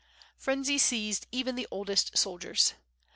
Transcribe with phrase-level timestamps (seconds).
[0.35, 2.73] Frenzy seized even the oldest soldiers.